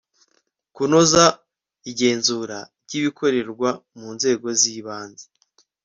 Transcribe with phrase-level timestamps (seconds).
[0.75, 1.25] kunoza
[1.91, 5.25] igenzura ry'ibikorerwa mu nzego z'ibanze